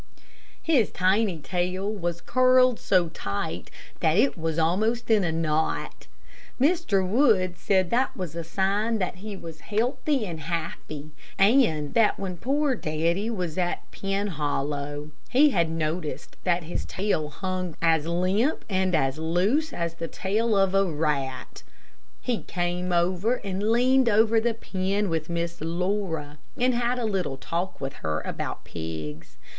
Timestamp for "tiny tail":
0.89-1.87